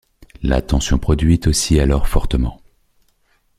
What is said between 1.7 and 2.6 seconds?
alors fortement.